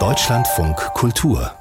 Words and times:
Deutschlandfunk 0.00 0.76
Kultur 0.94 1.52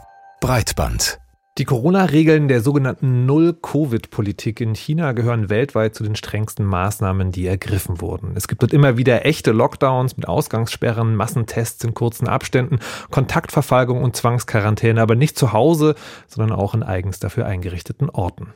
Breitband 0.42 1.20
die 1.60 1.66
Corona-Regeln 1.66 2.48
der 2.48 2.62
sogenannten 2.62 3.28
Null-Covid-Politik 3.28 4.60
in 4.60 4.74
China 4.74 5.12
gehören 5.12 5.52
weltweit 5.52 5.94
zu 5.94 6.04
den 6.04 6.16
strengsten 6.16 6.66
Maßnahmen, 6.66 7.32
die 7.32 7.46
ergriffen 7.46 8.02
wurden. 8.02 8.34
Es 8.36 8.48
gibt 8.48 8.64
dort 8.64 8.74
immer 8.74 8.98
wieder 8.98 9.28
echte 9.28 9.52
Lockdowns 9.52 10.18
mit 10.18 10.28
Ausgangssperren, 10.28 11.16
Massentests 11.16 11.84
in 11.84 11.94
kurzen 11.94 12.28
Abständen, 12.28 12.80
Kontaktverfolgung 13.12 14.02
und 14.02 14.16
Zwangsquarantäne, 14.16 15.00
aber 15.00 15.14
nicht 15.14 15.38
zu 15.38 15.54
Hause, 15.54 15.94
sondern 16.26 16.58
auch 16.58 16.74
in 16.74 16.82
eigens 16.82 17.20
dafür 17.20 17.46
eingerichteten 17.46 18.10
Orten. 18.10 18.56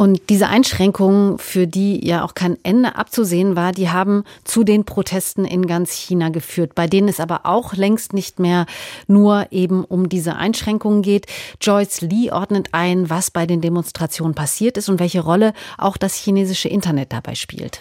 Und 0.00 0.30
diese 0.30 0.48
Einschränkungen, 0.48 1.38
für 1.38 1.66
die 1.66 2.02
ja 2.02 2.24
auch 2.24 2.32
kein 2.32 2.56
Ende 2.62 2.94
abzusehen 2.94 3.54
war, 3.54 3.72
die 3.72 3.90
haben 3.90 4.24
zu 4.44 4.64
den 4.64 4.86
Protesten 4.86 5.44
in 5.44 5.66
ganz 5.66 5.92
China 5.92 6.30
geführt, 6.30 6.74
bei 6.74 6.86
denen 6.86 7.06
es 7.06 7.20
aber 7.20 7.40
auch 7.44 7.74
längst 7.74 8.14
nicht 8.14 8.38
mehr 8.38 8.64
nur 9.08 9.48
eben 9.50 9.84
um 9.84 10.08
diese 10.08 10.36
Einschränkungen 10.36 11.02
geht. 11.02 11.26
Joyce 11.60 12.00
Lee 12.00 12.30
ordnet 12.32 12.68
ein, 12.72 13.10
was 13.10 13.30
bei 13.30 13.44
den 13.44 13.60
Demonstrationen 13.60 14.34
passiert 14.34 14.78
ist 14.78 14.88
und 14.88 15.00
welche 15.00 15.20
Rolle 15.20 15.52
auch 15.76 15.98
das 15.98 16.14
chinesische 16.14 16.70
Internet 16.70 17.12
dabei 17.12 17.34
spielt. 17.34 17.80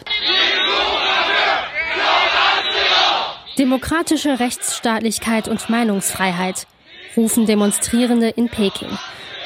Demokratische 3.57 4.41
Rechtsstaatlichkeit 4.41 5.47
und 5.47 5.69
Meinungsfreiheit 5.69 6.67
rufen 7.15 7.45
Demonstrierende 7.45 8.27
in 8.27 8.49
Peking. 8.49 8.89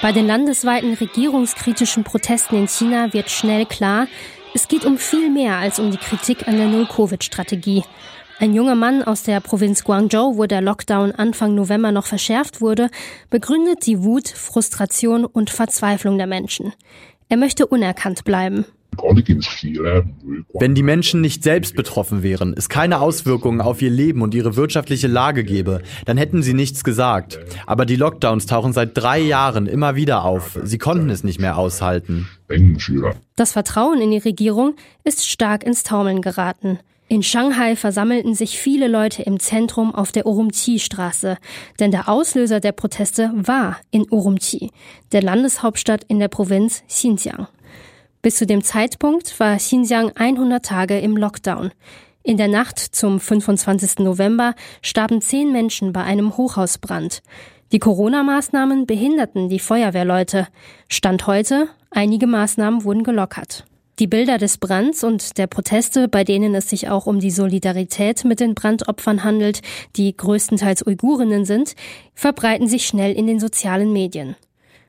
Bei 0.03 0.12
den 0.12 0.27
landesweiten 0.27 0.95
regierungskritischen 0.95 2.03
Protesten 2.03 2.57
in 2.57 2.67
China 2.67 3.13
wird 3.13 3.30
schnell 3.30 3.66
klar, 3.66 4.07
es 4.53 4.67
geht 4.67 4.84
um 4.84 4.98
viel 4.98 5.29
mehr 5.29 5.59
als 5.59 5.79
um 5.79 5.91
die 5.91 5.98
Kritik 5.98 6.45
an 6.45 6.57
der 6.57 6.67
Null-Covid-Strategie. 6.67 7.85
Ein 8.38 8.53
junger 8.53 8.76
Mann 8.76 9.02
aus 9.02 9.23
der 9.23 9.39
Provinz 9.39 9.85
Guangzhou, 9.85 10.35
wo 10.35 10.45
der 10.45 10.59
Lockdown 10.59 11.13
Anfang 11.13 11.55
November 11.55 11.93
noch 11.93 12.05
verschärft 12.05 12.59
wurde, 12.59 12.89
begründet 13.29 13.85
die 13.85 14.04
Wut, 14.04 14.27
Frustration 14.27 15.24
und 15.24 15.49
Verzweiflung 15.49 16.18
der 16.18 16.27
Menschen. 16.27 16.74
Er 17.29 17.37
möchte 17.37 17.65
unerkannt 17.65 18.26
bleiben. 18.26 18.65
Wenn 20.54 20.76
die 20.76 20.84
Menschen 20.84 21.22
nicht 21.22 21.44
selbst 21.44 21.76
betroffen 21.76 22.24
wären, 22.24 22.54
es 22.58 22.70
keine 22.70 22.99
Auswirkungen 22.99 23.62
auf 23.62 23.82
ihr 23.82 23.90
Leben 23.90 24.22
und 24.22 24.34
ihre 24.34 24.55
wirtschaftliche 24.55 25.08
Lage 25.08 25.44
gäbe, 25.44 25.82
dann 26.05 26.18
hätten 26.18 26.44
sie 26.44 26.54
nichts 26.54 26.84
gesagt. 26.84 27.40
Aber 27.66 27.86
die 27.86 27.96
Lockdowns 27.96 28.46
tauchen 28.46 28.74
seit 28.74 28.98
drei 28.98 29.20
Jahren 29.20 29.68
immer 29.68 29.96
wieder 29.96 30.24
auf. 30.24 30.60
Sie 30.64 30.77
konnten 30.77 31.10
es 31.10 31.24
nicht 31.24 31.40
mehr 31.40 31.58
aushalten. 31.58 32.27
Das 33.36 33.52
Vertrauen 33.52 34.02
in 34.02 34.12
die 34.12 34.18
Regierung 34.18 34.76
ist 35.04 35.27
stark 35.27 35.64
ins 35.64 35.84
Taumeln 35.84 36.21
geraten. 36.21 36.80
In 37.10 37.21
Shanghai 37.21 37.76
versammelten 37.76 38.34
sich 38.34 38.58
viele 38.58 38.88
Leute 38.88 39.21
im 39.24 39.40
Zentrum 39.40 39.94
auf 39.94 40.12
der 40.12 40.26
Urumqi-Straße, 40.26 41.38
denn 41.80 41.91
der 41.91 42.10
Auslöser 42.10 42.60
der 42.60 42.71
Proteste 42.71 43.32
war 43.36 43.77
in 43.91 44.08
Urumqi, 44.10 44.71
der 45.12 45.21
Landeshauptstadt 45.21 46.05
in 46.05 46.20
der 46.20 46.30
Provinz 46.30 46.84
Xinjiang. 46.88 47.48
Bis 48.24 48.38
zu 48.38 48.46
dem 48.46 48.63
Zeitpunkt 48.63 49.38
war 49.41 49.57
Xinjiang 49.57 50.13
100 50.16 50.63
Tage 50.66 50.98
im 50.98 51.18
Lockdown. 51.18 51.71
In 52.24 52.38
der 52.38 52.48
Nacht 52.48 52.80
zum 52.80 53.20
25. 53.20 53.99
November 53.99 54.55
starben 54.82 55.20
zehn 55.20 55.52
Menschen 55.52 55.91
bei 55.91 56.04
einem 56.04 56.38
Hochhausbrand. 56.38 57.21
Die 57.74 57.80
Corona-Maßnahmen 57.80 58.85
behinderten 58.85 59.49
die 59.49 59.60
Feuerwehrleute. 59.60 60.48
Stand 60.88 61.27
heute, 61.27 61.68
einige 61.91 62.26
Maßnahmen 62.26 62.85
wurden 62.85 63.04
gelockert. 63.04 63.65
Die 63.99 64.07
Bilder 64.07 64.38
des 64.38 64.58
Brands 64.58 65.03
und 65.03 65.38
der 65.38 65.47
Proteste, 65.47 66.08
bei 66.08 66.24
denen 66.24 66.56
es 66.56 66.69
sich 66.69 66.88
auch 66.88 67.08
um 67.08 67.19
die 67.19 67.30
Solidarität 67.30 68.24
mit 68.24 68.40
den 68.40 68.56
Brandopfern 68.56 69.25
handelt, 69.25 69.59
die 69.97 70.16
größtenteils 70.16 70.88
Uigurinnen 70.88 71.44
sind, 71.44 71.75
verbreiten 72.16 72.69
sich 72.69 72.88
schnell 72.88 73.12
in 73.12 73.28
den 73.28 73.41
sozialen 73.41 73.91
Medien. 73.91 74.38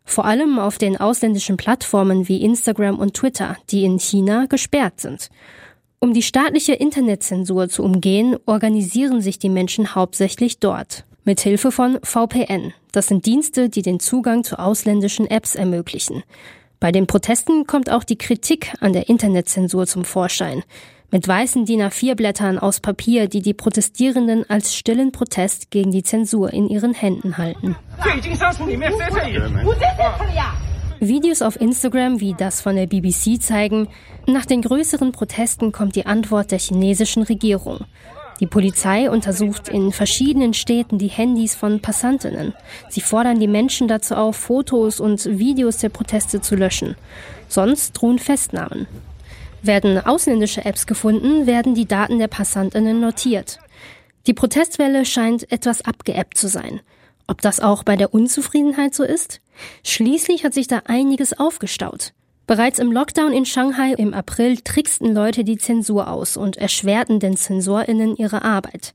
Vor 0.04 0.24
allem 0.26 0.58
auf 0.58 0.78
den 0.78 0.98
ausländischen 0.98 1.56
Plattformen 1.56 2.28
wie 2.28 2.42
Instagram 2.42 2.98
und 2.98 3.14
Twitter, 3.14 3.56
die 3.70 3.84
in 3.84 3.98
China 3.98 4.46
gesperrt 4.46 5.00
sind. 5.00 5.28
Um 5.98 6.12
die 6.12 6.22
staatliche 6.22 6.74
Internetzensur 6.74 7.68
zu 7.68 7.82
umgehen, 7.82 8.36
organisieren 8.44 9.22
sich 9.22 9.38
die 9.38 9.48
Menschen 9.48 9.94
hauptsächlich 9.94 10.58
dort. 10.58 11.04
Mit 11.24 11.40
Hilfe 11.40 11.72
von 11.72 11.98
VPN. 12.02 12.74
Das 12.92 13.06
sind 13.06 13.24
Dienste, 13.24 13.70
die 13.70 13.80
den 13.80 13.98
Zugang 13.98 14.44
zu 14.44 14.58
ausländischen 14.58 15.26
Apps 15.26 15.54
ermöglichen. 15.54 16.22
Bei 16.78 16.92
den 16.92 17.06
Protesten 17.06 17.66
kommt 17.66 17.90
auch 17.90 18.04
die 18.04 18.18
Kritik 18.18 18.74
an 18.80 18.92
der 18.92 19.08
Internetzensur 19.08 19.86
zum 19.86 20.04
Vorschein 20.04 20.62
mit 21.14 21.28
weißen 21.28 21.64
DIN 21.64 21.80
A4-Blättern 21.80 22.58
aus 22.58 22.80
Papier, 22.80 23.28
die 23.28 23.40
die 23.40 23.54
Protestierenden 23.54 24.50
als 24.50 24.74
stillen 24.74 25.12
Protest 25.12 25.70
gegen 25.70 25.92
die 25.92 26.02
Zensur 26.02 26.52
in 26.52 26.68
ihren 26.68 26.92
Händen 26.92 27.38
halten. 27.38 27.76
Videos 30.98 31.42
auf 31.42 31.60
Instagram 31.60 32.18
wie 32.18 32.34
das 32.36 32.60
von 32.60 32.74
der 32.74 32.88
BBC 32.88 33.40
zeigen, 33.40 33.86
nach 34.26 34.44
den 34.44 34.60
größeren 34.62 35.12
Protesten 35.12 35.70
kommt 35.70 35.94
die 35.94 36.04
Antwort 36.04 36.50
der 36.50 36.58
chinesischen 36.58 37.22
Regierung. 37.22 37.84
Die 38.40 38.48
Polizei 38.48 39.08
untersucht 39.08 39.68
in 39.68 39.92
verschiedenen 39.92 40.52
Städten 40.52 40.98
die 40.98 41.06
Handys 41.06 41.54
von 41.54 41.78
Passantinnen. 41.78 42.54
Sie 42.88 43.00
fordern 43.00 43.38
die 43.38 43.46
Menschen 43.46 43.86
dazu 43.86 44.16
auf, 44.16 44.34
Fotos 44.34 44.98
und 44.98 45.24
Videos 45.38 45.78
der 45.78 45.90
Proteste 45.90 46.40
zu 46.40 46.56
löschen. 46.56 46.96
Sonst 47.46 47.92
drohen 47.92 48.18
Festnahmen. 48.18 48.88
Werden 49.64 49.98
ausländische 49.98 50.64
Apps 50.66 50.86
gefunden, 50.86 51.46
werden 51.46 51.74
die 51.74 51.86
Daten 51.86 52.18
der 52.18 52.28
Passantinnen 52.28 53.00
notiert. 53.00 53.58
Die 54.26 54.34
Protestwelle 54.34 55.06
scheint 55.06 55.50
etwas 55.50 55.82
abgeebbt 55.82 56.36
zu 56.36 56.48
sein. 56.48 56.80
Ob 57.26 57.40
das 57.40 57.60
auch 57.60 57.82
bei 57.82 57.96
der 57.96 58.12
Unzufriedenheit 58.12 58.94
so 58.94 59.04
ist? 59.04 59.40
Schließlich 59.82 60.44
hat 60.44 60.52
sich 60.52 60.66
da 60.66 60.82
einiges 60.84 61.38
aufgestaut. 61.38 62.12
Bereits 62.46 62.78
im 62.78 62.92
Lockdown 62.92 63.32
in 63.32 63.46
Shanghai 63.46 63.94
im 63.94 64.12
April 64.12 64.58
tricksten 64.58 65.14
Leute 65.14 65.44
die 65.44 65.56
Zensur 65.56 66.08
aus 66.08 66.36
und 66.36 66.58
erschwerten 66.58 67.18
den 67.18 67.38
ZensorInnen 67.38 68.16
ihre 68.16 68.42
Arbeit. 68.42 68.92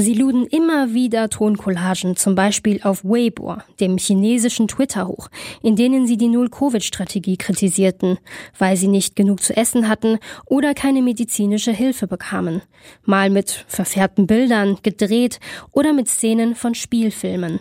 Sie 0.00 0.14
luden 0.14 0.46
immer 0.46 0.94
wieder 0.94 1.28
Toncollagen, 1.28 2.16
zum 2.16 2.34
Beispiel 2.34 2.80
auf 2.84 3.04
Weibo, 3.04 3.58
dem 3.80 3.98
chinesischen 3.98 4.66
Twitter 4.66 5.06
hoch, 5.06 5.28
in 5.62 5.76
denen 5.76 6.06
sie 6.06 6.16
die 6.16 6.28
Null-Covid-Strategie 6.28 7.36
kritisierten, 7.36 8.16
weil 8.58 8.78
sie 8.78 8.88
nicht 8.88 9.14
genug 9.14 9.42
zu 9.42 9.54
essen 9.54 9.90
hatten 9.90 10.18
oder 10.46 10.72
keine 10.72 11.02
medizinische 11.02 11.72
Hilfe 11.72 12.06
bekamen. 12.06 12.62
Mal 13.04 13.28
mit 13.28 13.66
verfärbten 13.68 14.26
Bildern, 14.26 14.78
gedreht 14.82 15.38
oder 15.70 15.92
mit 15.92 16.08
Szenen 16.08 16.54
von 16.54 16.74
Spielfilmen. 16.74 17.60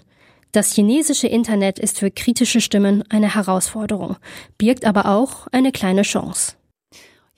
Das 0.54 0.74
chinesische 0.74 1.28
Internet 1.28 1.78
ist 1.78 2.00
für 2.00 2.10
kritische 2.10 2.62
Stimmen 2.62 3.04
eine 3.10 3.36
Herausforderung, 3.36 4.16
birgt 4.58 4.86
aber 4.86 5.08
auch 5.08 5.48
eine 5.52 5.74
kleine 5.74 6.04
Chance. 6.04 6.54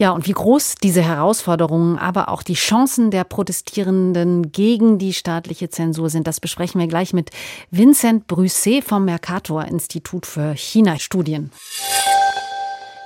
Ja, 0.01 0.09
und 0.09 0.27
wie 0.27 0.31
groß 0.31 0.77
diese 0.81 1.03
Herausforderungen, 1.03 1.99
aber 1.99 2.29
auch 2.29 2.41
die 2.41 2.55
Chancen 2.55 3.11
der 3.11 3.23
Protestierenden 3.23 4.51
gegen 4.51 4.97
die 4.97 5.13
staatliche 5.13 5.69
Zensur 5.69 6.09
sind, 6.09 6.25
das 6.25 6.39
besprechen 6.39 6.81
wir 6.81 6.87
gleich 6.87 7.13
mit 7.13 7.29
Vincent 7.69 8.25
Brüsset 8.25 8.83
vom 8.83 9.05
Mercator 9.05 9.63
Institut 9.63 10.25
für 10.25 10.55
China-Studien. 10.55 11.51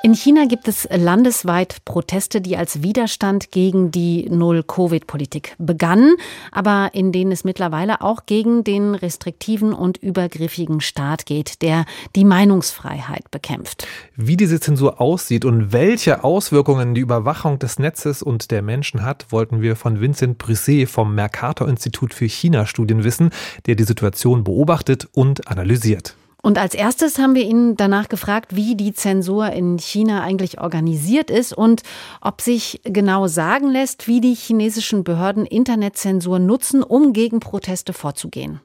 In 0.06 0.14
China 0.14 0.46
gibt 0.46 0.68
es 0.68 0.88
landesweit 0.92 1.84
Proteste, 1.84 2.40
die 2.40 2.58
als 2.58 2.84
Widerstand 2.84 3.50
gegen 3.50 3.90
die 3.90 4.30
Null-Covid-Politik 4.30 5.56
begannen, 5.58 6.16
aber 6.52 6.92
in 6.94 7.12
denen 7.12 7.32
es 7.32 7.44
mittlerweile 7.44 8.02
auch 8.02 8.28
gegen 8.28 8.64
den 8.64 8.94
restriktiven 8.94 9.74
und 9.74 9.98
übergriffigen 9.98 10.80
Staat 10.80 11.26
geht, 11.26 11.64
der 11.64 11.86
die 12.16 12.24
Meinungsfreiheit 12.24 13.32
bekämpft. 13.32 13.88
Wie 14.16 14.38
diese 14.38 14.60
Zensur 14.60 15.02
aussieht 15.02 15.44
und 15.44 15.74
welche 15.74 16.24
Auswirkungen 16.24 16.94
die 16.94 17.02
Überwachung 17.02 17.58
des 17.58 17.80
Netzes 17.80 18.22
und 18.22 18.52
der 18.52 18.62
Menschen 18.62 19.02
hat, 19.02 19.32
wollten 19.32 19.64
wir 19.64 19.76
von 19.76 20.02
Vincent 20.02 20.38
Brisset 20.38 20.88
vom 20.88 21.16
Mercator 21.16 21.68
Institut 21.68 22.14
für 22.14 22.28
China-Studien 22.28 23.04
wissen, 23.04 23.32
der 23.66 23.74
die 23.74 23.86
Situation 23.86 24.44
beobachtet 24.44 25.08
und 25.14 25.48
analysiert. 25.48 26.16
Und 26.46 26.60
als 26.60 26.76
erstes 26.76 27.18
haben 27.18 27.34
wir 27.34 27.42
ihn 27.42 27.76
danach 27.76 28.08
gefragt, 28.08 28.56
wie 28.56 28.76
die 28.76 28.94
Zensur 28.94 29.50
in 29.50 29.80
China 29.80 30.22
eigentlich 30.22 30.62
organisiert 30.62 31.32
ist 31.32 31.54
und 31.54 31.82
ob 32.22 32.40
sich 32.40 32.82
genau 32.84 33.26
sagen 33.26 33.72
lässt, 33.72 34.08
wie 34.08 34.22
die 34.22 34.36
chinesischen 34.36 35.04
Behörden 35.04 35.48
Internetzensur 35.48 36.38
nutzen, 36.38 36.84
um 36.84 37.14
gegen 37.14 37.40
Proteste 37.40 37.94
vorzugehen. 37.94 38.60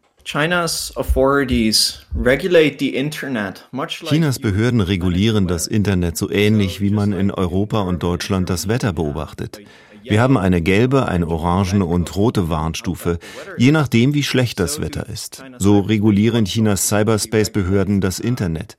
Chinas 4.11 4.39
Behörden 4.39 4.83
regulieren 4.83 5.47
das 5.47 5.67
Internet 5.67 6.19
so 6.19 6.31
ähnlich, 6.31 6.83
wie 6.83 6.91
man 6.91 7.15
in 7.15 7.31
Europa 7.31 7.81
und 7.81 8.03
Deutschland 8.03 8.51
das 8.51 8.69
Wetter 8.69 8.93
beobachtet. 8.93 9.59
Wir 10.03 10.21
haben 10.21 10.37
eine 10.37 10.63
gelbe, 10.63 11.07
eine 11.07 11.29
orangene 11.29 11.85
und 11.85 12.15
rote 12.17 12.49
Warnstufe, 12.49 13.19
je 13.57 13.73
nachdem, 13.73 14.15
wie 14.15 14.23
schlecht 14.23 14.61
das 14.61 14.81
Wetter 14.81 15.09
ist. 15.09 15.43
So 15.59 15.81
regulieren 15.81 16.45
Chinas 16.45 16.89
Cyberspace-Behörden 16.89 18.01
das 18.01 18.19
Internet. 18.19 18.77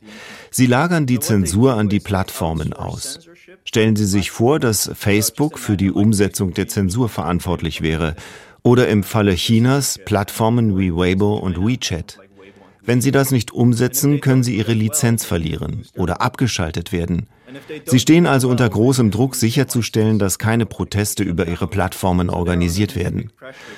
Sie 0.49 0.65
lagern 0.65 1.05
die 1.05 1.19
Zensur 1.19 1.75
an 1.75 1.89
die 1.89 1.99
Plattformen 1.99 2.73
aus. 2.73 3.19
Stellen 3.63 3.95
Sie 3.95 4.05
sich 4.05 4.31
vor, 4.31 4.59
dass 4.59 4.91
Facebook 4.93 5.59
für 5.59 5.77
die 5.77 5.91
Umsetzung 5.91 6.53
der 6.53 6.67
Zensur 6.67 7.09
verantwortlich 7.09 7.81
wäre 7.81 8.15
Oder 8.63 8.87
im 8.89 9.03
Falle 9.03 9.35
Chinas 9.35 9.99
Plattformen 10.03 10.77
wie 10.77 10.93
Weibo 10.93 11.35
und 11.35 11.57
WeChat. 11.57 12.19
Wenn 12.83 13.01
sie 13.01 13.11
das 13.11 13.31
nicht 13.31 13.51
umsetzen, 13.51 14.21
können 14.21 14.43
sie 14.43 14.57
ihre 14.57 14.73
Lizenz 14.73 15.23
verlieren 15.23 15.85
oder 15.95 16.21
abgeschaltet 16.21 16.91
werden. 16.91 17.27
Sie 17.85 17.99
stehen 17.99 18.25
also 18.25 18.49
unter 18.49 18.67
großem 18.69 19.11
Druck 19.11 19.35
sicherzustellen, 19.35 20.19
dass 20.19 20.39
keine 20.39 20.65
Proteste 20.65 21.23
über 21.23 21.47
ihre 21.47 21.67
Plattformen 21.67 22.29
organisiert 22.29 22.95
werden. 22.95 23.31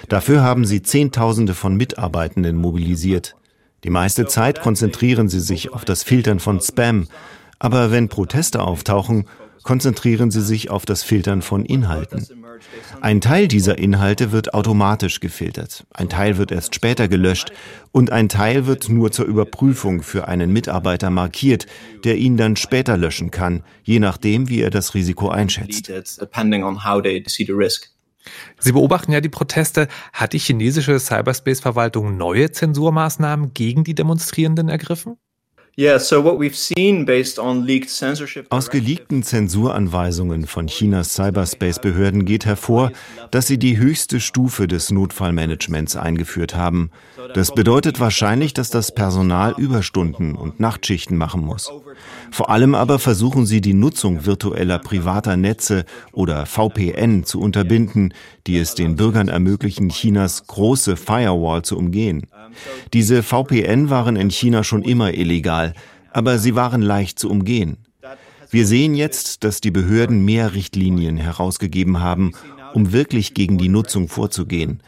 Dafür 0.10 0.42
haben 0.42 0.66
sie 0.66 0.84
Zehntausende 0.84 1.54
von 1.54 1.76
Mitarbeitenden 1.76 2.56
mobilisiert. 2.56 3.36
Die 3.84 3.90
meiste 3.90 4.28
Zeit 4.28 4.62
konzentrieren 4.62 5.28
sie 5.28 5.42
sich 5.42 5.74
auf 5.74 5.84
das 5.84 6.04
Filtern 6.04 6.40
von 6.40 6.62
Spam, 6.62 7.08
aber 7.60 7.92
wenn 7.92 8.10
Proteste 8.10 8.62
auftauchen, 8.62 9.26
konzentrieren 9.63 10.31
sie 10.31 10.42
sich 10.42 10.69
auf 10.69 10.86
das 10.86 11.04
Filtern 11.04 11.42
von 11.42 11.65
Inhalten. 11.65 12.27
Ein 13.01 13.21
Teil 13.21 13.48
dieser 13.48 13.77
Inhalte 13.77 14.31
wird 14.31 14.54
automatisch 14.54 15.19
gefiltert, 15.19 15.86
ein 15.94 16.10
Teil 16.10 16.38
wird 16.38 16.51
erst 16.51 16.75
später 16.75 17.07
gelöscht 17.07 17.51
und 17.92 18.12
ein 18.12 18.30
Teil 18.30 18.65
wird 18.65 18.89
nur 18.89 19.12
zur 19.12 19.25
Überprüfung 19.25 20.04
für 20.04 20.27
einen 20.27 20.51
Mitarbeiter 20.51 21.10
markiert, 21.10 21.65
der 22.04 22.18
ihn 22.18 22.38
dann 22.38 22.56
später 22.56 22.98
löschen 22.98 23.31
kann, 23.31 23.63
je 23.83 24.00
nachdem, 24.00 24.50
wie 24.50 24.62
er 24.62 24.69
das 24.69 24.94
Risiko 24.94 25.30
einschätzt. 25.30 25.92
Sie 28.59 28.71
beobachten 28.71 29.12
ja 29.12 29.21
die 29.21 29.30
Proteste. 29.30 29.88
Hat 30.13 30.33
die 30.33 30.39
chinesische 30.39 31.00
Cyberspace-Verwaltung 31.00 32.16
neue 32.18 32.51
Zensurmaßnahmen 32.51 33.54
gegen 33.54 33.83
die 33.83 33.95
Demonstrierenden 33.95 34.69
ergriffen? 34.69 35.18
Aus 38.50 38.70
geleakten 38.70 39.24
Zensuranweisungen 39.24 40.46
von 40.46 40.68
Chinas 40.68 41.16
Cyberspace-Behörden 41.16 42.25
geht 42.25 42.46
hervor, 42.46 42.92
dass 43.31 43.48
sie 43.48 43.58
die 43.58 43.80
höchste 43.80 44.20
Stufe 44.20 44.68
des 44.68 44.92
Notfallmanagements 44.92 45.96
eingeführt 45.96 46.54
haben. 46.54 46.92
Das 47.34 47.56
bedeutet 47.56 48.00
wahrscheinlich, 48.00 48.54
dass 48.54 48.70
das 48.70 48.94
Personal 48.94 49.56
Überstunden 49.58 50.36
und 50.36 50.60
Nachtschichten 50.60 51.18
machen 51.18 51.42
muss. 51.42 51.72
Vor 52.30 52.52
allem 52.52 52.76
aber 52.76 53.00
versuchen 53.00 53.48
sie 53.48 53.60
die 53.60 53.74
Nutzung 53.74 54.28
virtueller 54.28 54.78
privater 54.78 55.38
Netze 55.38 55.86
oder 56.12 56.46
VPN 56.46 57.24
zu 57.24 57.40
unterbinden, 57.42 58.14
die 58.46 58.60
es 58.60 58.76
den 58.76 58.96
Bürgern 58.96 59.28
ermöglichen, 59.28 59.90
Chinas 59.90 60.46
große 60.46 60.98
Firewall 60.98 61.64
zu 61.64 61.80
umgehen. 61.80 62.28
Diese 62.94 63.24
VPN 63.24 63.90
waren 63.90 64.16
in 64.16 64.30
China 64.30 64.64
schon 64.64 64.84
immer 64.84 65.14
illegal, 65.14 65.74
aber 66.12 66.38
sie 66.38 66.56
waren 66.56 66.82
leicht 66.82 67.20
zu 67.20 67.30
umgehen. 67.30 67.78
Wir 68.50 68.68
sehen 68.68 68.94
jetzt, 68.94 69.44
dass 69.44 69.62
die 69.62 69.72
Behörden 69.72 70.24
mehr 70.24 70.54
Richtlinien 70.54 71.18
herausgegeben 71.18 72.02
haben, 72.02 72.34
um 72.74 72.92
wirklich 72.92 73.34
gegen 73.34 73.58
die 73.58 73.70
Nutzung 73.70 74.08
vorzugehen. 74.08 74.82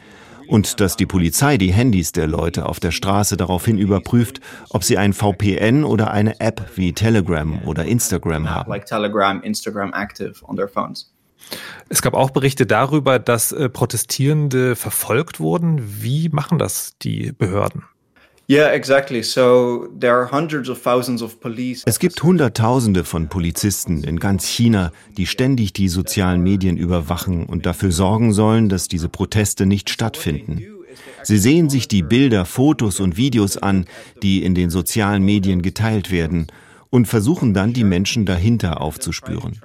Und 0.48 0.80
dass 0.80 0.96
die 0.96 1.06
Polizei 1.06 1.58
die 1.58 1.72
Handys 1.72 2.12
der 2.12 2.28
Leute 2.28 2.66
auf 2.66 2.78
der 2.78 2.92
Straße 2.92 3.36
daraufhin 3.36 3.78
überprüft, 3.78 4.40
ob 4.70 4.84
sie 4.84 4.96
ein 4.96 5.12
VPN 5.12 5.82
oder 5.82 6.12
eine 6.12 6.38
App 6.38 6.70
wie 6.76 6.92
Telegram 6.92 7.60
oder 7.64 7.84
Instagram 7.84 8.48
haben. 8.48 8.70
Es 11.88 12.02
gab 12.02 12.14
auch 12.14 12.30
Berichte 12.30 12.66
darüber, 12.66 13.18
dass 13.18 13.52
äh, 13.52 13.68
Protestierende 13.68 14.76
verfolgt 14.76 15.40
wurden. 15.40 16.02
Wie 16.02 16.28
machen 16.28 16.58
das 16.58 16.94
die 17.00 17.32
Behörden? 17.32 17.84
Es 21.84 21.98
gibt 21.98 22.22
Hunderttausende 22.22 23.02
von 23.02 23.28
Polizisten 23.28 24.04
in 24.04 24.20
ganz 24.20 24.46
China, 24.46 24.92
die 25.16 25.26
ständig 25.26 25.72
die 25.72 25.88
sozialen 25.88 26.42
Medien 26.42 26.76
überwachen 26.76 27.46
und 27.46 27.66
dafür 27.66 27.90
sorgen 27.90 28.32
sollen, 28.32 28.68
dass 28.68 28.86
diese 28.86 29.08
Proteste 29.08 29.66
nicht 29.66 29.90
stattfinden. 29.90 30.64
Sie 31.24 31.38
sehen 31.38 31.68
sich 31.68 31.88
die 31.88 32.02
Bilder, 32.02 32.44
Fotos 32.44 33.00
und 33.00 33.16
Videos 33.16 33.56
an, 33.56 33.84
die 34.22 34.44
in 34.44 34.54
den 34.54 34.70
sozialen 34.70 35.24
Medien 35.24 35.60
geteilt 35.60 36.12
werden, 36.12 36.46
und 36.88 37.06
versuchen 37.06 37.52
dann, 37.52 37.72
die 37.72 37.84
Menschen 37.84 38.26
dahinter 38.26 38.80
aufzuspüren. 38.80 39.60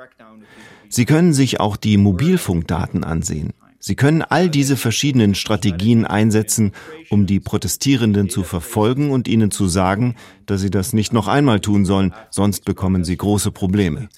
Sie 0.94 1.06
können 1.06 1.32
sich 1.32 1.62
auch 1.62 1.78
die 1.78 1.96
Mobilfunkdaten 1.96 3.06
ansehen. 3.06 3.54
Sie 3.80 3.96
können 3.96 4.22
all 4.22 4.50
diese 4.50 4.76
verschiedenen 4.76 5.36
Strategien 5.36 6.06
einsetzen, 6.06 6.74
um 7.10 7.26
die 7.26 7.40
Protestierenden 7.40 8.30
zu 8.30 8.44
verfolgen 8.44 9.10
und 9.10 9.30
ihnen 9.30 9.52
zu 9.52 9.68
sagen, 9.68 10.16
dass 10.46 10.60
sie 10.60 10.70
das 10.70 10.92
nicht 10.92 11.14
noch 11.14 11.30
einmal 11.30 11.62
tun 11.62 11.86
sollen, 11.86 12.14
sonst 12.30 12.66
bekommen 12.66 13.06
sie 13.06 13.16
große 13.16 13.52
Probleme. 13.52 14.10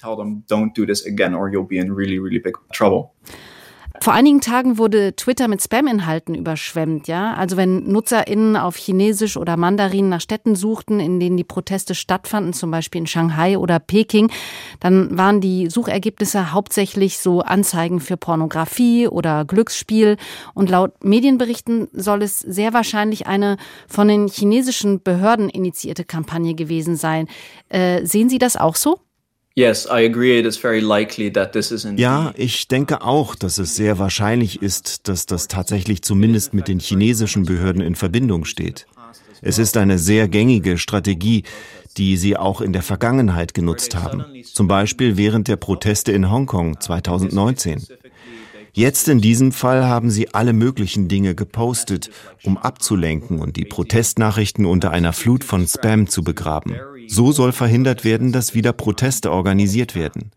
Vor 4.04 4.12
einigen 4.12 4.42
Tagen 4.42 4.76
wurde 4.76 5.16
Twitter 5.16 5.48
mit 5.48 5.62
Spam-Inhalten 5.62 6.34
überschwemmt, 6.34 7.08
ja. 7.08 7.32
Also 7.32 7.56
wenn 7.56 7.84
NutzerInnen 7.84 8.54
auf 8.54 8.76
Chinesisch 8.76 9.38
oder 9.38 9.56
Mandarin 9.56 10.10
nach 10.10 10.20
Städten 10.20 10.56
suchten, 10.56 11.00
in 11.00 11.20
denen 11.20 11.38
die 11.38 11.42
Proteste 11.42 11.94
stattfanden, 11.94 12.52
zum 12.52 12.70
Beispiel 12.70 13.00
in 13.00 13.06
Shanghai 13.06 13.56
oder 13.56 13.78
Peking, 13.78 14.30
dann 14.78 15.16
waren 15.16 15.40
die 15.40 15.70
Suchergebnisse 15.70 16.52
hauptsächlich 16.52 17.18
so 17.18 17.40
Anzeigen 17.40 17.98
für 17.98 18.18
Pornografie 18.18 19.08
oder 19.08 19.46
Glücksspiel. 19.46 20.18
Und 20.52 20.68
laut 20.68 21.02
Medienberichten 21.02 21.88
soll 21.94 22.22
es 22.22 22.40
sehr 22.40 22.74
wahrscheinlich 22.74 23.26
eine 23.26 23.56
von 23.88 24.06
den 24.06 24.28
chinesischen 24.28 25.02
Behörden 25.02 25.48
initiierte 25.48 26.04
Kampagne 26.04 26.54
gewesen 26.54 26.96
sein. 26.96 27.26
Äh, 27.70 28.04
sehen 28.04 28.28
Sie 28.28 28.38
das 28.38 28.58
auch 28.58 28.76
so? 28.76 28.98
Ja, 31.96 32.32
ich 32.36 32.66
denke 32.66 33.02
auch, 33.02 33.36
dass 33.36 33.58
es 33.58 33.76
sehr 33.76 34.00
wahrscheinlich 34.00 34.62
ist, 34.62 35.06
dass 35.06 35.26
das 35.26 35.46
tatsächlich 35.46 36.02
zumindest 36.02 36.54
mit 36.54 36.66
den 36.66 36.80
chinesischen 36.80 37.44
Behörden 37.44 37.80
in 37.80 37.94
Verbindung 37.94 38.46
steht. 38.46 38.86
Es 39.42 39.58
ist 39.58 39.76
eine 39.76 39.98
sehr 39.98 40.26
gängige 40.26 40.76
Strategie, 40.76 41.44
die 41.96 42.16
sie 42.16 42.36
auch 42.36 42.60
in 42.60 42.72
der 42.72 42.82
Vergangenheit 42.82 43.54
genutzt 43.54 43.94
haben, 43.94 44.24
zum 44.42 44.66
Beispiel 44.66 45.16
während 45.16 45.46
der 45.46 45.56
Proteste 45.56 46.10
in 46.10 46.30
Hongkong 46.30 46.80
2019. 46.80 47.86
Jetzt 48.76 49.06
in 49.06 49.20
diesem 49.20 49.52
Fall 49.52 49.84
haben 49.84 50.10
sie 50.10 50.34
alle 50.34 50.52
möglichen 50.52 51.06
Dinge 51.06 51.36
gepostet, 51.36 52.10
um 52.42 52.58
abzulenken 52.58 53.38
und 53.38 53.56
die 53.56 53.64
Protestnachrichten 53.64 54.66
unter 54.66 54.90
einer 54.90 55.12
Flut 55.12 55.44
von 55.44 55.64
Spam 55.68 56.08
zu 56.08 56.24
begraben. 56.24 56.74
So 57.06 57.30
soll 57.30 57.52
verhindert 57.52 58.04
werden, 58.04 58.32
dass 58.32 58.54
wieder 58.54 58.72
Proteste 58.72 59.30
organisiert 59.30 59.94
werden. 59.94 60.32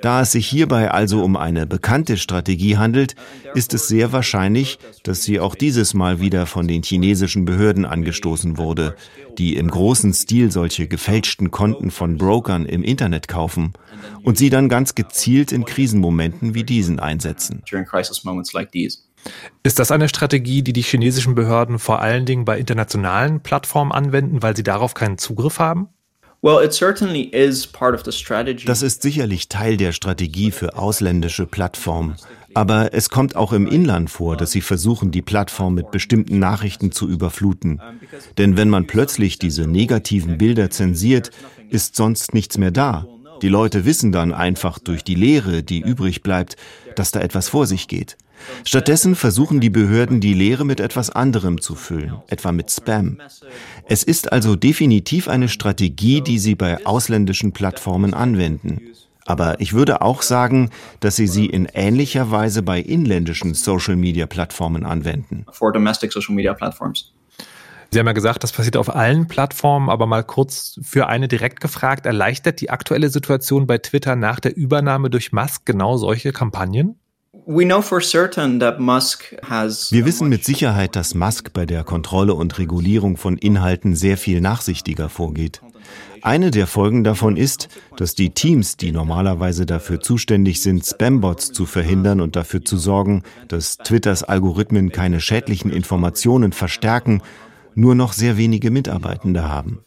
Da 0.00 0.22
es 0.22 0.32
sich 0.32 0.46
hierbei 0.46 0.90
also 0.90 1.22
um 1.22 1.36
eine 1.36 1.66
bekannte 1.66 2.16
Strategie 2.16 2.76
handelt, 2.76 3.14
ist 3.54 3.74
es 3.74 3.88
sehr 3.88 4.12
wahrscheinlich, 4.12 4.78
dass 5.02 5.22
sie 5.22 5.40
auch 5.40 5.54
dieses 5.54 5.94
Mal 5.94 6.20
wieder 6.20 6.46
von 6.46 6.68
den 6.68 6.82
chinesischen 6.82 7.44
Behörden 7.44 7.84
angestoßen 7.84 8.58
wurde, 8.58 8.96
die 9.38 9.56
im 9.56 9.70
großen 9.70 10.12
Stil 10.12 10.50
solche 10.50 10.86
gefälschten 10.88 11.50
Konten 11.50 11.90
von 11.90 12.18
Brokern 12.18 12.66
im 12.66 12.82
Internet 12.82 13.28
kaufen 13.28 13.72
und 14.22 14.38
sie 14.38 14.50
dann 14.50 14.68
ganz 14.68 14.94
gezielt 14.94 15.52
in 15.52 15.64
Krisenmomenten 15.64 16.54
wie 16.54 16.64
diesen 16.64 16.98
einsetzen. 16.98 17.62
Ist 19.62 19.78
das 19.78 19.90
eine 19.90 20.08
Strategie, 20.08 20.62
die 20.62 20.72
die 20.72 20.82
chinesischen 20.82 21.34
Behörden 21.34 21.78
vor 21.78 22.00
allen 22.00 22.26
Dingen 22.26 22.44
bei 22.44 22.58
internationalen 22.58 23.40
Plattformen 23.40 23.92
anwenden, 23.92 24.42
weil 24.42 24.54
sie 24.54 24.62
darauf 24.62 24.94
keinen 24.94 25.18
Zugriff 25.18 25.58
haben? 25.58 25.88
Das 28.66 28.82
ist 28.82 29.00
sicherlich 29.00 29.48
Teil 29.48 29.78
der 29.78 29.92
Strategie 29.92 30.50
für 30.50 30.76
ausländische 30.76 31.46
Plattformen. 31.46 32.16
Aber 32.52 32.92
es 32.92 33.08
kommt 33.08 33.34
auch 33.34 33.54
im 33.54 33.66
Inland 33.66 34.10
vor, 34.10 34.36
dass 34.36 34.50
sie 34.50 34.60
versuchen, 34.60 35.10
die 35.10 35.22
Plattform 35.22 35.72
mit 35.72 35.90
bestimmten 35.90 36.38
Nachrichten 36.38 36.92
zu 36.92 37.08
überfluten. 37.08 37.80
Denn 38.36 38.58
wenn 38.58 38.68
man 38.68 38.86
plötzlich 38.86 39.38
diese 39.38 39.66
negativen 39.66 40.36
Bilder 40.36 40.68
zensiert, 40.68 41.30
ist 41.70 41.96
sonst 41.96 42.34
nichts 42.34 42.58
mehr 42.58 42.70
da. 42.70 43.06
Die 43.40 43.48
Leute 43.48 43.86
wissen 43.86 44.12
dann 44.12 44.34
einfach 44.34 44.78
durch 44.78 45.02
die 45.02 45.14
Lehre, 45.14 45.62
die 45.62 45.80
übrig 45.80 46.22
bleibt, 46.22 46.56
dass 46.94 47.10
da 47.10 47.20
etwas 47.20 47.48
vor 47.48 47.66
sich 47.66 47.88
geht. 47.88 48.18
Stattdessen 48.64 49.14
versuchen 49.14 49.60
die 49.60 49.70
Behörden, 49.70 50.20
die 50.20 50.34
Leere 50.34 50.64
mit 50.64 50.80
etwas 50.80 51.10
anderem 51.10 51.60
zu 51.60 51.74
füllen, 51.74 52.16
etwa 52.28 52.52
mit 52.52 52.70
Spam. 52.70 53.18
Es 53.88 54.02
ist 54.02 54.32
also 54.32 54.56
definitiv 54.56 55.28
eine 55.28 55.48
Strategie, 55.48 56.20
die 56.20 56.38
sie 56.38 56.54
bei 56.54 56.84
ausländischen 56.86 57.52
Plattformen 57.52 58.14
anwenden. 58.14 58.80
Aber 59.26 59.60
ich 59.60 59.72
würde 59.72 60.02
auch 60.02 60.22
sagen, 60.22 60.70
dass 61.00 61.16
sie 61.16 61.26
sie 61.26 61.46
in 61.46 61.66
ähnlicher 61.72 62.30
Weise 62.30 62.62
bei 62.62 62.78
inländischen 62.80 63.54
Social-Media-Plattformen 63.54 64.84
anwenden. 64.84 65.46
Sie 67.90 68.00
haben 68.00 68.06
ja 68.06 68.12
gesagt, 68.12 68.42
das 68.42 68.52
passiert 68.52 68.76
auf 68.76 68.94
allen 68.94 69.28
Plattformen, 69.28 69.88
aber 69.88 70.06
mal 70.06 70.24
kurz 70.24 70.80
für 70.82 71.06
eine 71.06 71.28
direkt 71.28 71.60
gefragt, 71.60 72.06
erleichtert 72.06 72.60
die 72.60 72.68
aktuelle 72.68 73.08
Situation 73.08 73.66
bei 73.66 73.78
Twitter 73.78 74.16
nach 74.16 74.40
der 74.40 74.56
Übernahme 74.56 75.10
durch 75.10 75.32
Musk 75.32 75.64
genau 75.64 75.96
solche 75.96 76.32
Kampagnen? 76.32 76.98
Wir 79.92 80.06
wissen 80.06 80.28
mit 80.30 80.44
Sicherheit, 80.44 80.96
dass 80.96 81.14
Musk 81.14 81.52
bei 81.52 81.66
der 81.66 81.84
Kontrolle 81.84 82.32
und 82.32 82.58
Regulierung 82.58 83.18
von 83.18 83.36
Inhalten 83.36 83.94
sehr 83.96 84.16
viel 84.16 84.40
nachsichtiger 84.40 85.10
vorgeht. 85.10 85.60
Eine 86.22 86.50
der 86.50 86.66
Folgen 86.66 87.04
davon 87.04 87.36
ist, 87.36 87.68
dass 87.98 88.14
die 88.14 88.30
Teams, 88.30 88.78
die 88.78 88.92
normalerweise 88.92 89.66
dafür 89.66 90.00
zuständig 90.00 90.62
sind, 90.62 90.86
Spambots 90.86 91.52
zu 91.52 91.66
verhindern 91.66 92.22
und 92.22 92.34
dafür 92.34 92.64
zu 92.64 92.78
sorgen, 92.78 93.22
dass 93.48 93.76
Twitters 93.76 94.22
Algorithmen 94.22 94.90
keine 94.90 95.20
schädlichen 95.20 95.70
Informationen 95.70 96.52
verstärken, 96.52 97.20
nur 97.74 97.94
noch 97.94 98.14
sehr 98.14 98.38
wenige 98.38 98.70
Mitarbeitende 98.70 99.46
haben. 99.46 99.83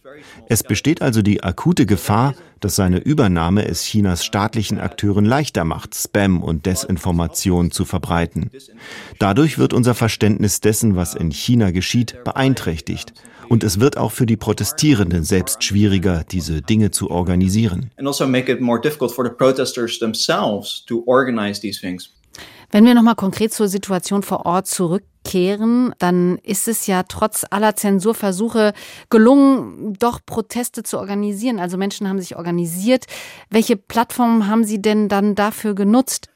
Es 0.48 0.64
besteht 0.64 1.02
also 1.02 1.22
die 1.22 1.44
akute 1.44 1.86
Gefahr, 1.86 2.36
dass 2.60 2.76
seine 2.76 3.00
Übernahme 3.00 3.68
es 3.68 3.84
Chinas 3.84 4.26
staatlichen 4.26 4.80
Akteuren 4.80 5.26
leichter 5.26 5.64
macht, 5.64 5.96
Spam 5.96 6.42
und 6.42 6.66
Desinformation 6.66 7.72
zu 7.72 7.86
verbreiten. 7.86 8.50
Dadurch 9.20 9.58
wird 9.58 9.74
unser 9.74 9.96
Verständnis 9.96 10.60
dessen, 10.60 10.96
was 10.96 11.16
in 11.16 11.32
China 11.32 11.72
geschieht, 11.72 12.24
beeinträchtigt. 12.24 13.14
Und 13.50 13.64
es 13.64 13.80
wird 13.80 13.98
auch 13.98 14.12
für 14.12 14.26
die 14.26 14.36
Protestierenden 14.36 15.24
selbst 15.24 15.64
schwieriger, 15.64 16.26
diese 16.30 16.62
Dinge 16.62 16.92
zu 16.92 17.10
organisieren. 17.10 17.92
Also 17.96 18.26
Wenn 22.72 22.86
wir 22.86 22.94
nochmal 22.94 23.16
konkret 23.16 23.54
zur 23.54 23.68
Situation 23.68 24.24
vor 24.24 24.46
Ort 24.46 24.68
zurückkehren, 24.68 25.96
dann 26.00 26.38
ist 26.44 26.68
es 26.68 26.86
ja 26.86 27.04
trotz 27.04 27.46
aller 27.50 27.76
Zensurversuche 27.76 28.74
gelungen, 29.10 29.94
doch 30.00 30.20
Proteste 30.26 30.84
zu 30.84 30.98
organisieren. 30.98 31.60
Also 31.60 31.78
Menschen 31.78 32.10
haben 32.10 32.20
sich 32.20 32.36
organisiert. 32.36 33.06
Welche 33.50 33.78
Plattformen 33.78 34.48
haben 34.48 34.66
Sie 34.66 34.82
denn 34.82 35.08
dann 35.08 35.36
dafür 35.36 35.76
genutzt? 35.76 36.30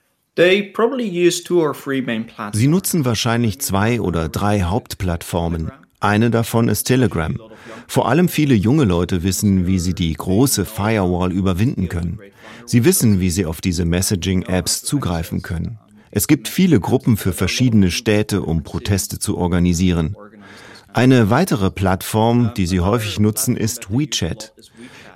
Sie 2.54 2.68
nutzen 2.68 3.04
wahrscheinlich 3.06 3.60
zwei 3.60 4.00
oder 4.00 4.30
drei 4.30 4.62
Hauptplattformen. 4.62 5.72
Eine 6.00 6.32
davon 6.32 6.70
ist 6.70 6.86
Telegram. 6.86 7.38
Vor 7.88 8.08
allem 8.08 8.30
viele 8.30 8.56
junge 8.56 8.86
Leute 8.86 9.24
wissen, 9.24 9.68
wie 9.68 9.78
sie 9.78 9.94
die 9.94 10.14
große 10.14 10.64
Firewall 10.66 11.34
überwinden 11.34 11.90
können. 11.90 12.20
Sie 12.66 12.86
wissen, 12.86 13.20
wie 13.20 13.30
sie 13.30 13.46
auf 13.46 13.60
diese 13.60 13.84
Messaging-Apps 13.84 14.82
zugreifen 14.84 15.42
können. 15.42 15.78
Es 16.12 16.28
gibt 16.28 16.48
viele 16.50 16.80
Gruppen 16.80 17.16
für 17.16 17.32
verschiedene 17.32 17.90
Städte, 17.90 18.42
um 18.42 18.64
Proteste 18.64 19.18
zu 19.18 19.38
organisieren. 19.38 20.16
Eine 20.94 21.30
weitere 21.30 21.72
Plattform, 21.72 22.52
die 22.58 22.66
sie 22.66 22.82
häufig 22.82 23.18
nutzen, 23.20 23.56
ist 23.56 23.90
WeChat. 23.90 24.54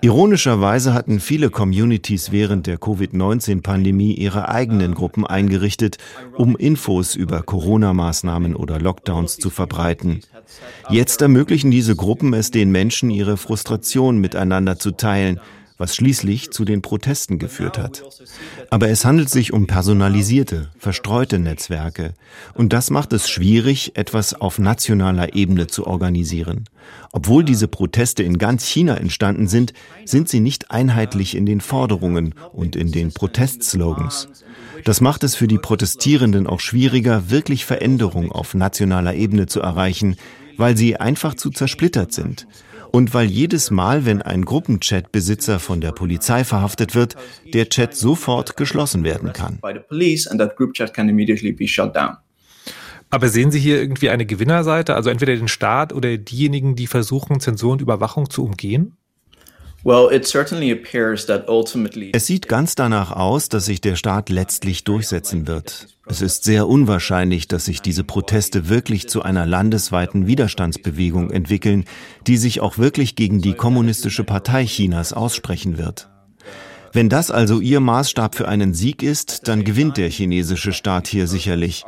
Ironischerweise 0.01 0.93
hatten 0.93 1.19
viele 1.19 1.49
Communities 1.49 2.31
während 2.31 2.67
der 2.67 2.77
Covid-19-Pandemie 2.77 4.13
ihre 4.13 4.47
eigenen 4.47 4.93
Gruppen 4.93 5.25
eingerichtet, 5.25 5.97
um 6.37 6.55
Infos 6.55 7.15
über 7.15 7.41
Corona-Maßnahmen 7.41 8.55
oder 8.55 8.79
Lockdowns 8.79 9.37
zu 9.37 9.49
verbreiten. 9.49 10.21
Jetzt 10.89 11.21
ermöglichen 11.21 11.71
diese 11.71 11.95
Gruppen 11.95 12.33
es 12.33 12.51
den 12.51 12.71
Menschen, 12.71 13.09
ihre 13.09 13.35
Frustration 13.35 14.19
miteinander 14.19 14.77
zu 14.79 14.91
teilen, 14.91 15.41
was 15.77 15.95
schließlich 15.95 16.51
zu 16.51 16.63
den 16.63 16.81
Protesten 16.81 17.37
geführt 17.37 17.77
hat. 17.77 18.03
Aber 18.69 18.89
es 18.89 19.03
handelt 19.03 19.29
sich 19.29 19.51
um 19.51 19.67
personalisierte, 19.67 20.69
verstreute 20.77 21.37
Netzwerke. 21.37 22.13
Und 22.53 22.71
das 22.71 22.89
macht 22.89 23.11
es 23.13 23.29
schwierig, 23.29 23.91
etwas 23.95 24.33
auf 24.33 24.57
nationaler 24.57 25.35
Ebene 25.35 25.67
zu 25.67 25.85
organisieren. 25.85 26.65
Obwohl 27.11 27.43
diese 27.43 27.67
Proteste 27.67 28.23
in 28.23 28.37
ganz 28.37 28.65
China 28.65 28.95
entstanden 28.95 29.47
sind, 29.47 29.73
sind 30.05 30.29
sie 30.29 30.39
nicht 30.39 30.71
einheitlich 30.71 31.35
in 31.35 31.45
den 31.45 31.61
Forderungen 31.61 32.35
und 32.53 32.75
in 32.75 32.91
den 32.91 33.11
Protestslogans. 33.11 34.29
Das 34.85 35.01
macht 35.01 35.23
es 35.23 35.35
für 35.35 35.47
die 35.47 35.57
Protestierenden 35.57 36.47
auch 36.47 36.59
schwieriger, 36.59 37.29
wirklich 37.29 37.65
Veränderung 37.65 38.31
auf 38.31 38.53
nationaler 38.53 39.15
Ebene 39.15 39.47
zu 39.47 39.61
erreichen, 39.61 40.15
weil 40.57 40.77
sie 40.77 40.97
einfach 40.97 41.33
zu 41.33 41.49
zersplittert 41.49 42.13
sind 42.13 42.47
und 42.95 43.13
weil 43.13 43.27
jedes 43.27 43.71
Mal, 43.71 44.05
wenn 44.05 44.21
ein 44.21 44.45
Gruppenchat-Besitzer 44.45 45.59
von 45.59 45.81
der 45.81 45.91
Polizei 45.91 46.45
verhaftet 46.45 46.95
wird, 46.95 47.17
der 47.53 47.67
Chat 47.67 47.93
sofort 47.93 48.55
geschlossen 48.55 49.03
werden 49.03 49.33
kann. 49.33 49.59
Aber 53.09 53.27
sehen 53.27 53.51
Sie 53.51 53.59
hier 53.59 53.81
irgendwie 53.81 54.09
eine 54.09 54.25
Gewinnerseite, 54.25 54.95
also 54.95 55.09
entweder 55.09 55.35
den 55.35 55.49
Staat 55.49 55.91
oder 55.91 56.17
diejenigen, 56.17 56.77
die 56.77 56.87
versuchen, 56.87 57.41
Zensur 57.41 57.73
und 57.73 57.81
Überwachung 57.81 58.29
zu 58.29 58.45
umgehen? 58.45 58.95
Es 62.11 62.25
sieht 62.25 62.47
ganz 62.47 62.73
danach 62.73 63.11
aus, 63.11 63.49
dass 63.49 63.65
sich 63.65 63.81
der 63.81 63.95
Staat 63.95 64.29
letztlich 64.29 64.83
durchsetzen 64.83 65.45
wird. 65.45 65.89
Es 66.07 66.23
ist 66.23 66.43
sehr 66.43 66.67
unwahrscheinlich, 66.67 67.47
dass 67.47 67.65
sich 67.65 67.83
diese 67.83 68.03
Proteste 68.03 68.67
wirklich 68.67 69.07
zu 69.07 69.21
einer 69.21 69.45
landesweiten 69.45 70.25
Widerstandsbewegung 70.25 71.29
entwickeln, 71.29 71.85
die 72.25 72.37
sich 72.37 72.61
auch 72.61 72.79
wirklich 72.79 73.15
gegen 73.15 73.41
die 73.41 73.53
kommunistische 73.53 74.23
Partei 74.23 74.65
Chinas 74.65 75.13
aussprechen 75.13 75.77
wird. 75.77 76.09
Wenn 76.95 77.09
das 77.09 77.29
also 77.29 77.59
Ihr 77.59 77.81
Maßstab 77.81 78.35
für 78.35 78.47
einen 78.47 78.73
Sieg 78.73 79.03
ist, 79.03 79.49
dann 79.49 79.65
gewinnt 79.65 79.97
der 79.97 80.09
chinesische 80.09 80.71
Staat 80.71 81.07
hier 81.07 81.27
sicherlich. 81.27 81.83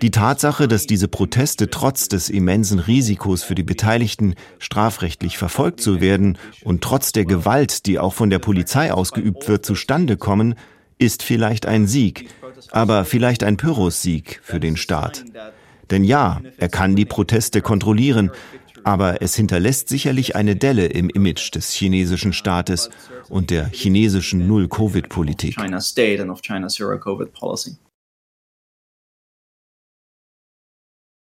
Die 0.00 0.10
Tatsache, 0.10 0.68
dass 0.68 0.86
diese 0.86 1.06
Proteste 1.06 1.68
trotz 1.68 2.08
des 2.08 2.30
immensen 2.30 2.78
Risikos 2.78 3.42
für 3.42 3.54
die 3.54 3.62
Beteiligten 3.62 4.36
strafrechtlich 4.58 5.36
verfolgt 5.36 5.82
zu 5.82 6.00
werden 6.00 6.38
und 6.64 6.82
trotz 6.82 7.12
der 7.12 7.26
Gewalt, 7.26 7.84
die 7.84 7.98
auch 7.98 8.14
von 8.14 8.30
der 8.30 8.38
Polizei 8.38 8.90
ausgeübt 8.90 9.48
wird, 9.48 9.66
zustande 9.66 10.16
kommen, 10.16 10.54
ist 10.96 11.22
vielleicht 11.22 11.66
ein 11.66 11.86
Sieg, 11.86 12.30
aber 12.70 13.04
vielleicht 13.04 13.44
ein 13.44 13.58
Pyrrhus-Sieg 13.58 14.40
für 14.42 14.60
den 14.60 14.78
Staat. 14.78 15.26
Denn 15.90 16.04
ja, 16.04 16.40
er 16.56 16.70
kann 16.70 16.96
die 16.96 17.04
Proteste 17.04 17.60
kontrollieren, 17.60 18.30
aber 18.84 19.22
es 19.22 19.34
hinterlässt 19.34 19.88
sicherlich 19.88 20.36
eine 20.36 20.56
Delle 20.56 20.86
im 20.86 21.10
Image 21.10 21.54
des 21.54 21.72
chinesischen 21.72 22.32
Staates 22.32 22.90
und 23.28 23.50
der 23.50 23.68
chinesischen 23.68 24.46
Null-Covid-Politik. 24.46 25.56